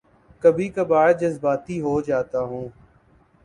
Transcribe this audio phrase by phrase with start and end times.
[0.43, 2.67] کبھی کبھار جذباتی ہو جاتا ہوں